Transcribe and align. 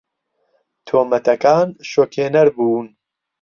تۆمەتەکان 0.87 1.67
شۆکهێنەر 1.91 2.47
بوون. 2.55 2.87